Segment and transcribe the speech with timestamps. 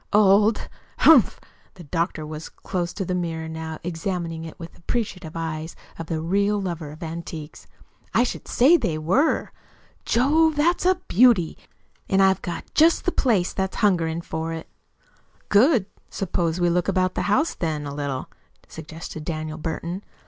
[0.13, 0.67] "Old!
[0.97, 1.39] Humph!"
[1.75, 6.07] The doctor was close to the mirror now, examining it with the appreciative eyes of
[6.07, 7.59] the real lover of the antique.
[8.11, 9.51] "I should say they were.
[10.03, 11.55] Jove, that's a beauty!
[12.09, 14.67] And I've got just the place that's hungering for it."
[15.49, 15.85] "Good!
[16.09, 18.27] Suppose we look about the house, then, a little,"
[18.67, 20.01] suggested Daniel Burton.